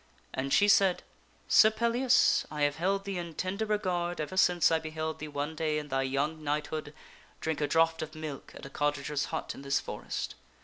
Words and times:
And 0.33 0.51
she 0.51 0.67
said, 0.67 1.03
"Sir 1.47 1.69
Pellias, 1.69 2.47
I 2.49 2.63
have 2.63 2.77
held 2.77 3.03
thee 3.05 3.19
in 3.19 3.35
tender 3.35 3.67
regard 3.67 4.19
ever 4.19 4.35
since 4.35 4.71
I 4.71 4.79
beheld 4.79 5.19
thee 5.19 5.27
one 5.27 5.55
day 5.55 5.77
in 5.77 5.89
thy 5.89 6.01
young 6.01 6.43
knighthood 6.43 6.95
drink 7.39 7.61
a 7.61 7.67
draught 7.67 8.01
of 8.01 8.15
milk 8.15 8.51
at 8.55 8.65
a 8.65 8.69
cottager's 8.71 9.25
hut 9.25 9.53
in 9.53 9.61
this 9.61 9.79
forest. 9.79 10.33